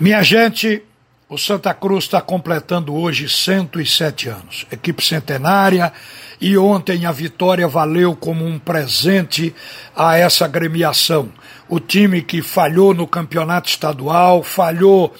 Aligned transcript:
Minha 0.00 0.22
gente, 0.22 0.82
o 1.28 1.36
Santa 1.36 1.74
Cruz 1.74 2.04
está 2.04 2.22
completando 2.22 2.94
hoje 2.94 3.28
107 3.28 4.30
anos. 4.30 4.66
Equipe 4.72 5.04
centenária, 5.04 5.92
e 6.40 6.56
ontem 6.56 7.04
a 7.04 7.12
vitória 7.12 7.68
valeu 7.68 8.16
como 8.16 8.46
um 8.46 8.58
presente 8.58 9.54
a 9.94 10.16
essa 10.16 10.46
agremiação. 10.46 11.30
O 11.68 11.78
time 11.78 12.22
que 12.22 12.40
falhou 12.40 12.94
no 12.94 13.06
campeonato 13.06 13.68
estadual, 13.68 14.42
falhou 14.42 15.14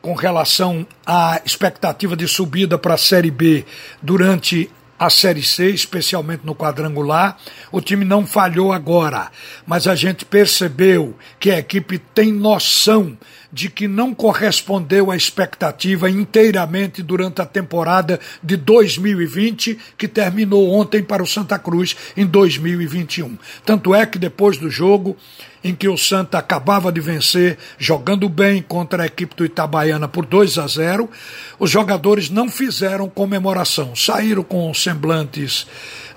com 0.00 0.14
relação 0.14 0.86
à 1.04 1.42
expectativa 1.44 2.16
de 2.16 2.26
subida 2.26 2.78
para 2.78 2.94
a 2.94 2.98
Série 2.98 3.30
B 3.30 3.66
durante 4.00 4.70
a 4.98 5.10
Série 5.10 5.42
C, 5.42 5.68
especialmente 5.68 6.46
no 6.46 6.54
quadrangular. 6.54 7.36
O 7.70 7.80
time 7.80 8.06
não 8.06 8.26
falhou 8.26 8.72
agora, 8.72 9.30
mas 9.66 9.86
a 9.86 9.94
gente 9.94 10.24
percebeu 10.24 11.14
que 11.38 11.50
a 11.50 11.58
equipe 11.58 11.98
tem 11.98 12.32
noção 12.32 13.18
de 13.54 13.70
que 13.70 13.86
não 13.86 14.12
correspondeu 14.12 15.12
à 15.12 15.16
expectativa 15.16 16.10
inteiramente 16.10 17.04
durante 17.04 17.40
a 17.40 17.46
temporada 17.46 18.18
de 18.42 18.56
2020, 18.56 19.78
que 19.96 20.08
terminou 20.08 20.72
ontem 20.72 21.04
para 21.04 21.22
o 21.22 21.26
Santa 21.26 21.56
Cruz 21.56 21.94
em 22.16 22.26
2021. 22.26 23.38
Tanto 23.64 23.94
é 23.94 24.04
que 24.04 24.18
depois 24.18 24.56
do 24.56 24.68
jogo, 24.68 25.16
em 25.62 25.72
que 25.72 25.88
o 25.88 25.96
Santa 25.96 26.38
acabava 26.38 26.90
de 26.90 27.00
vencer, 27.00 27.56
jogando 27.78 28.28
bem 28.28 28.60
contra 28.60 29.04
a 29.04 29.06
equipe 29.06 29.36
do 29.36 29.44
Itabaiana 29.44 30.08
por 30.08 30.26
2 30.26 30.58
a 30.58 30.66
0, 30.66 31.08
os 31.56 31.70
jogadores 31.70 32.28
não 32.28 32.50
fizeram 32.50 33.08
comemoração, 33.08 33.94
saíram 33.94 34.42
com 34.42 34.74
semblantes 34.74 35.64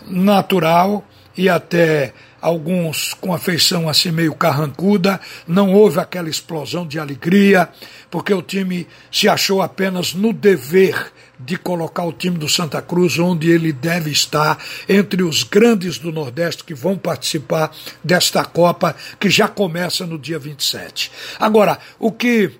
natural 0.09 1.05
e 1.37 1.47
até 1.47 2.13
alguns 2.41 3.13
com 3.13 3.33
a 3.33 3.39
feição 3.39 3.89
assim 3.89 4.11
meio 4.11 4.33
carrancuda, 4.33 5.19
não 5.47 5.73
houve 5.73 5.99
aquela 5.99 6.29
explosão 6.29 6.85
de 6.87 6.99
alegria, 6.99 7.69
porque 8.09 8.33
o 8.33 8.41
time 8.41 8.87
se 9.11 9.27
achou 9.27 9.61
apenas 9.61 10.13
no 10.13 10.33
dever 10.33 11.11
de 11.39 11.57
colocar 11.57 12.03
o 12.03 12.13
time 12.13 12.37
do 12.37 12.49
Santa 12.49 12.81
Cruz 12.81 13.19
onde 13.19 13.51
ele 13.51 13.71
deve 13.71 14.09
estar, 14.09 14.57
entre 14.89 15.21
os 15.23 15.43
grandes 15.43 15.97
do 15.97 16.11
Nordeste 16.11 16.63
que 16.63 16.73
vão 16.73 16.97
participar 16.97 17.71
desta 18.03 18.43
Copa, 18.43 18.95
que 19.19 19.29
já 19.29 19.47
começa 19.47 20.05
no 20.05 20.17
dia 20.17 20.39
27. 20.39 21.11
Agora, 21.39 21.77
o 21.99 22.11
que 22.11 22.51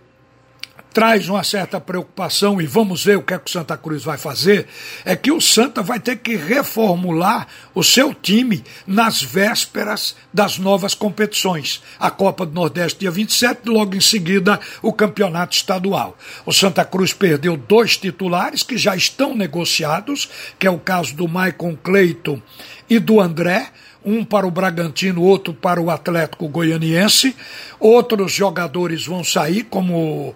traz 0.98 1.30
uma 1.30 1.44
certa 1.44 1.80
preocupação, 1.80 2.60
e 2.60 2.66
vamos 2.66 3.06
ver 3.06 3.20
o 3.20 3.22
que, 3.22 3.36
é 3.36 3.38
que 3.38 3.48
o 3.48 3.54
Santa 3.54 3.78
Cruz 3.78 4.04
vai 4.04 4.18
fazer, 4.18 4.66
é 5.06 5.16
que 5.16 5.32
o 5.32 5.40
Santa 5.40 5.84
vai 5.84 6.00
ter 6.00 6.16
que 6.16 6.36
reformular 6.36 7.46
o 7.76 7.84
seu 7.84 8.16
time 8.16 8.64
nas 8.88 9.22
vésperas 9.22 10.16
das 10.34 10.58
novas 10.58 10.96
competições. 10.96 11.84
A 12.00 12.10
Copa 12.10 12.48
do 12.48 12.54
Nordeste, 12.54 13.02
dia 13.02 13.12
27, 13.12 13.70
logo 13.70 13.96
em 13.96 14.02
seguida, 14.02 14.60
o 14.82 14.92
Campeonato 14.92 15.56
Estadual. 15.56 16.18
O 16.48 16.52
Santa 16.52 16.84
Cruz 16.84 17.14
perdeu 17.14 17.56
dois 17.56 17.96
titulares 17.96 18.64
que 18.64 18.76
já 18.76 18.96
estão 18.96 19.36
negociados, 19.36 20.28
que 20.58 20.66
é 20.66 20.72
o 20.72 20.80
caso 20.80 21.14
do 21.14 21.28
Maicon 21.28 21.76
Cleiton 21.76 22.42
e 22.90 22.98
do 22.98 23.22
André 23.22 23.68
um 24.04 24.26
para 24.26 24.48
o 24.48 24.52
Bragantino, 24.52 25.22
outro 25.22 25.54
para 25.54 25.80
o 25.80 25.92
Atlético 25.92 26.48
Goianiense. 26.48 27.36
Outros 27.80 28.32
jogadores 28.32 29.06
vão 29.06 29.24
sair, 29.24 29.66
como 29.66 30.34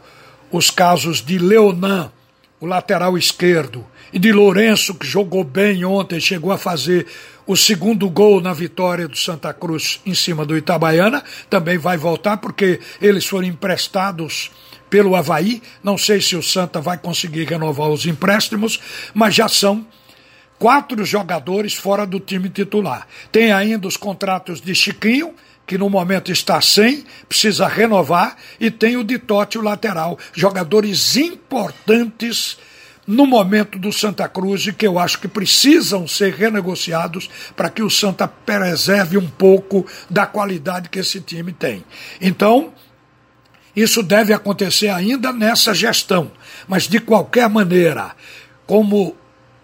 os 0.52 0.70
casos 0.70 1.22
de 1.22 1.38
Leonan, 1.38 2.12
o 2.60 2.66
lateral 2.66 3.18
esquerdo, 3.18 3.86
e 4.14 4.20
de 4.20 4.32
Lourenço, 4.32 4.94
que 4.94 5.08
jogou 5.08 5.44
bem 5.44 5.86
ontem, 5.86 6.20
chegou 6.20 6.52
a 6.52 6.58
fazer 6.58 7.08
o 7.48 7.56
segundo 7.56 8.10
gol 8.10 8.42
na 8.42 8.54
vitória 8.54 9.08
do 9.08 9.18
Santa 9.18 9.54
Cruz 9.54 10.02
em 10.06 10.14
cima 10.14 10.46
do 10.46 10.58
Itabaiana, 10.58 11.24
também 11.50 11.78
vai 11.78 11.98
voltar, 11.98 12.38
porque 12.38 12.80
eles 13.02 13.26
foram 13.26 13.48
emprestados 13.48 14.52
pelo 14.90 15.16
Havaí. 15.16 15.64
Não 15.82 15.98
sei 15.98 16.22
se 16.22 16.36
o 16.36 16.44
Santa 16.44 16.82
vai 16.82 16.98
conseguir 16.98 17.46
renovar 17.46 17.90
os 17.90 18.06
empréstimos, 18.06 18.80
mas 19.14 19.34
já 19.34 19.48
são 19.48 19.88
quatro 20.60 21.04
jogadores 21.06 21.74
fora 21.74 22.06
do 22.06 22.20
time 22.20 22.50
titular. 22.50 23.08
Tem 23.32 23.52
ainda 23.52 23.88
os 23.88 23.98
contratos 23.98 24.62
de 24.62 24.76
Chiquinho 24.76 25.34
que 25.72 25.78
no 25.78 25.90
momento 25.90 26.34
está 26.34 26.60
sem, 26.60 27.06
precisa 27.30 27.66
renovar, 27.66 28.36
e 28.60 28.70
tem 28.70 28.98
o 28.98 29.06
Ditote, 29.06 29.58
o 29.58 29.62
lateral, 29.62 30.20
jogadores 30.34 31.16
importantes 31.16 32.58
no 33.08 33.26
momento 33.26 33.80
do 33.80 33.90
Santa 33.90 34.28
Cruz 34.28 34.68
e 34.68 34.74
que 34.74 34.86
eu 34.86 35.00
acho 35.00 35.22
que 35.22 35.30
precisam 35.30 36.06
ser 36.06 36.34
renegociados 36.34 37.30
para 37.56 37.70
que 37.70 37.82
o 37.82 37.90
Santa 37.90 38.28
preserve 38.28 39.18
um 39.18 39.30
pouco 39.30 39.88
da 40.10 40.26
qualidade 40.26 40.90
que 40.90 41.00
esse 41.00 41.22
time 41.22 41.54
tem. 41.54 41.86
Então, 42.20 42.74
isso 43.74 44.04
deve 44.04 44.34
acontecer 44.34 44.90
ainda 44.90 45.32
nessa 45.32 45.74
gestão, 45.74 46.34
mas 46.68 46.86
de 46.86 47.00
qualquer 47.00 47.48
maneira, 47.48 48.14
como 48.68 49.16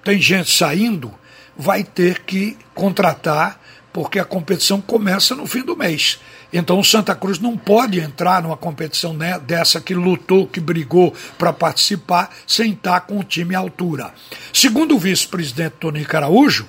tem 0.06 0.22
gente 0.22 0.50
saindo, 0.50 1.13
vai 1.57 1.84
ter 1.84 2.19
que 2.19 2.57
contratar 2.74 3.59
porque 3.97 4.19
a 4.19 4.25
competição 4.25 4.80
começa 4.80 5.34
no 5.34 5.47
fim 5.47 5.63
do 5.63 5.75
mês. 5.75 6.19
Então 6.53 6.80
o 6.80 6.84
Santa 6.84 7.16
Cruz 7.16 7.40
não 7.40 7.58
pode 7.58 8.00
entrar 8.00 8.44
numa 8.44 8.56
competição 8.56 9.12
né, 9.12 9.40
dessa 9.40 9.81
que 9.81 9.96
lutou, 9.96 10.46
que 10.46 10.59
brigou 10.59 11.16
para 11.35 11.52
participar, 11.52 12.30
sem 12.46 12.74
estar 12.74 13.02
com 13.02 13.18
o 13.18 13.24
time 13.24 13.56
à 13.56 13.57
altura. 13.57 14.13
Segundo 14.53 14.94
o 14.94 15.00
vice-presidente 15.00 15.78
Tony 15.80 16.06
Caraújo, 16.06 16.68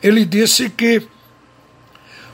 ele 0.00 0.24
disse 0.24 0.70
que 0.70 1.02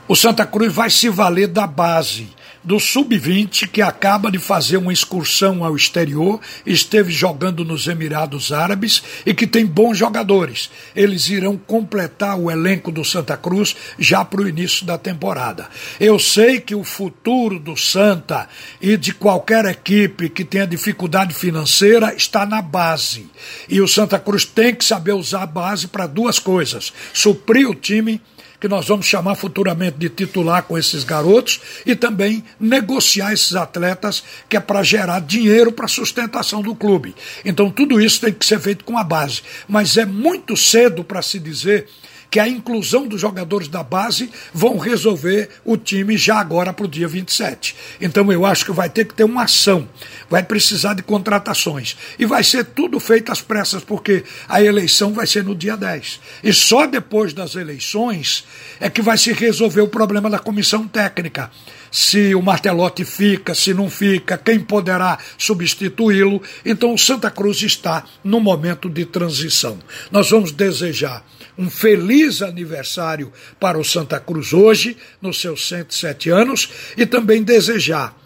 o 0.09 0.15
Santa 0.15 0.43
Cruz 0.43 0.73
vai 0.73 0.89
se 0.89 1.07
valer 1.07 1.47
da 1.47 1.67
base 1.67 2.27
do 2.63 2.79
sub-20 2.79 3.67
que 3.67 3.79
acaba 3.79 4.31
de 4.31 4.39
fazer 4.39 4.77
uma 4.77 4.91
excursão 4.91 5.63
ao 5.63 5.75
exterior, 5.75 6.41
esteve 6.65 7.11
jogando 7.11 7.63
nos 7.63 7.87
Emirados 7.87 8.51
Árabes 8.51 9.03
e 9.23 9.35
que 9.35 9.45
tem 9.45 9.67
bons 9.67 9.99
jogadores. 9.99 10.71
Eles 10.95 11.29
irão 11.29 11.55
completar 11.55 12.39
o 12.39 12.49
elenco 12.49 12.91
do 12.91 13.05
Santa 13.05 13.37
Cruz 13.37 13.75
já 13.99 14.25
para 14.25 14.41
o 14.41 14.49
início 14.49 14.83
da 14.83 14.97
temporada. 14.97 15.69
Eu 15.99 16.17
sei 16.17 16.59
que 16.59 16.73
o 16.73 16.83
futuro 16.83 17.59
do 17.59 17.77
Santa 17.77 18.49
e 18.81 18.97
de 18.97 19.13
qualquer 19.13 19.65
equipe 19.65 20.27
que 20.27 20.43
tenha 20.43 20.65
dificuldade 20.65 21.35
financeira 21.35 22.15
está 22.15 22.47
na 22.47 22.63
base. 22.63 23.29
E 23.69 23.79
o 23.79 23.87
Santa 23.87 24.17
Cruz 24.17 24.43
tem 24.43 24.73
que 24.73 24.83
saber 24.83 25.13
usar 25.13 25.43
a 25.43 25.47
base 25.47 25.87
para 25.87 26.07
duas 26.07 26.39
coisas: 26.39 26.91
suprir 27.13 27.69
o 27.69 27.75
time 27.75 28.19
que 28.59 28.67
nós 28.67 28.87
vamos 28.87 29.05
chamar 29.05 29.35
futuramente 29.35 29.97
de 29.97 30.09
titular 30.09 30.63
com 30.63 30.77
esses 30.77 31.03
garotos, 31.03 31.61
e 31.85 31.95
também 31.95 32.43
negociar 32.59 33.31
esses 33.31 33.55
atletas, 33.55 34.23
que 34.47 34.57
é 34.57 34.59
para 34.59 34.83
gerar 34.83 35.21
dinheiro 35.21 35.71
para 35.71 35.85
a 35.85 35.89
sustentação 35.89 36.61
do 36.61 36.75
clube. 36.75 37.15
Então 37.45 37.69
tudo 37.71 38.01
isso 38.01 38.21
tem 38.21 38.33
que 38.33 38.45
ser 38.45 38.59
feito 38.59 38.83
com 38.83 38.97
a 38.97 39.03
base. 39.03 39.41
Mas 39.67 39.97
é 39.97 40.05
muito 40.05 40.57
cedo 40.57 41.03
para 41.03 41.21
se 41.21 41.39
dizer 41.39 41.87
que 42.29 42.39
a 42.39 42.47
inclusão 42.47 43.07
dos 43.07 43.19
jogadores 43.19 43.67
da 43.67 43.83
base 43.83 44.29
vão 44.53 44.77
resolver 44.77 45.49
o 45.65 45.75
time 45.75 46.17
já 46.17 46.39
agora 46.39 46.71
para 46.71 46.85
o 46.85 46.89
dia 46.89 47.07
27. 47.07 47.75
Então 47.99 48.31
eu 48.31 48.45
acho 48.45 48.65
que 48.65 48.71
vai 48.71 48.89
ter 48.89 49.05
que 49.05 49.13
ter 49.13 49.23
uma 49.23 49.43
ação, 49.43 49.87
vai 50.29 50.43
precisar 50.43 50.93
de 50.93 51.01
contratações. 51.01 51.97
E 52.17 52.25
vai 52.25 52.43
ser 52.43 52.65
tudo 52.65 52.99
feito 52.99 53.31
às 53.31 53.41
pressas, 53.41 53.83
porque 53.83 54.23
a 54.47 54.61
eleição 54.61 55.13
vai 55.13 55.25
ser 55.25 55.43
no 55.43 55.55
dia 55.55 55.75
10. 55.75 56.19
E 56.43 56.53
só 56.53 56.85
depois 56.85 57.33
das 57.33 57.55
eleições 57.55 58.45
é 58.79 58.89
que 58.89 59.01
vai 59.01 59.17
se 59.17 59.33
resolver 59.33 59.81
o 59.81 59.87
problema 59.87 60.29
da 60.29 60.39
comissão 60.39 60.87
técnica 60.87 61.49
se 61.91 62.35
o 62.35 62.41
Martelotti 62.41 63.03
fica, 63.03 63.55
se 63.55 63.73
não 63.73 63.89
fica, 63.89 64.37
quem 64.37 64.59
poderá 64.59 65.17
substituí-lo. 65.37 66.41
Então 66.63 66.93
o 66.93 66.97
Santa 66.97 67.31
Cruz 67.31 67.61
está 67.63 68.03
no 68.23 68.39
momento 68.39 68.89
de 68.89 69.05
transição. 69.05 69.79
Nós 70.11 70.29
vamos 70.29 70.51
desejar 70.51 71.23
um 71.59 71.69
feliz 71.69 72.41
aniversário 72.41 73.33
para 73.59 73.77
o 73.77 73.83
Santa 73.83 74.17
Cruz 74.17 74.53
hoje, 74.53 74.95
nos 75.21 75.41
seus 75.41 75.67
107 75.67 76.29
anos, 76.29 76.69
e 76.95 77.05
também 77.05 77.43
desejar 77.43 78.17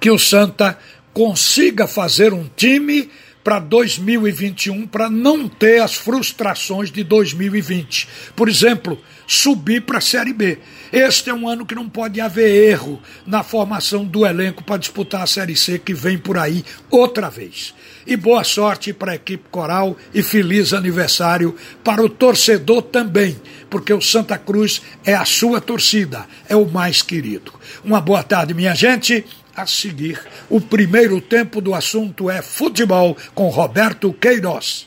que 0.00 0.10
o 0.10 0.18
Santa 0.18 0.78
consiga 1.12 1.86
fazer 1.86 2.32
um 2.32 2.48
time 2.56 3.10
para 3.42 3.58
2021 3.58 4.86
para 4.86 5.10
não 5.10 5.48
ter 5.48 5.80
as 5.80 5.94
frustrações 5.94 6.90
de 6.90 7.02
2020. 7.02 8.08
Por 8.36 8.48
exemplo, 8.48 8.98
subir 9.26 9.82
para 9.82 9.98
a 9.98 10.00
Série 10.00 10.32
B. 10.32 10.58
Este 10.92 11.30
é 11.30 11.34
um 11.34 11.48
ano 11.48 11.64
que 11.64 11.74
não 11.74 11.88
pode 11.88 12.20
haver 12.20 12.70
erro 12.70 13.00
na 13.26 13.42
formação 13.42 14.04
do 14.04 14.26
elenco 14.26 14.62
para 14.62 14.76
disputar 14.76 15.22
a 15.22 15.26
Série 15.26 15.56
C 15.56 15.78
que 15.78 15.94
vem 15.94 16.18
por 16.18 16.36
aí 16.36 16.64
outra 16.90 17.30
vez. 17.30 17.74
E 18.06 18.16
boa 18.16 18.44
sorte 18.44 18.92
para 18.92 19.12
a 19.12 19.14
equipe 19.14 19.48
coral 19.50 19.96
e 20.12 20.22
feliz 20.22 20.72
aniversário 20.72 21.56
para 21.82 22.02
o 22.02 22.08
torcedor 22.08 22.82
também, 22.82 23.40
porque 23.70 23.92
o 23.92 24.00
Santa 24.02 24.36
Cruz 24.36 24.82
é 25.04 25.14
a 25.14 25.24
sua 25.24 25.60
torcida, 25.60 26.26
é 26.48 26.56
o 26.56 26.68
mais 26.68 27.00
querido. 27.00 27.52
Uma 27.84 28.00
boa 28.00 28.22
tarde, 28.22 28.54
minha 28.54 28.74
gente 28.74 29.24
a 29.56 29.66
seguir. 29.66 30.20
O 30.48 30.60
primeiro 30.60 31.20
tempo 31.20 31.60
do 31.60 31.74
assunto 31.74 32.30
é 32.30 32.42
futebol 32.42 33.16
com 33.34 33.48
Roberto 33.48 34.12
Queiroz. 34.12 34.86